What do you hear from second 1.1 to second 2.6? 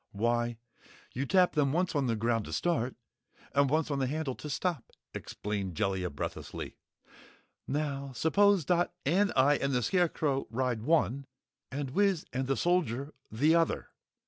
you tap them once on the ground to